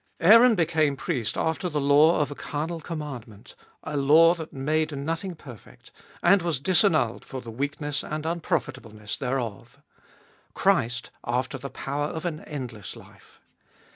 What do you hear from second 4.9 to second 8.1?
nothing perfect, and was disannulled for the weakness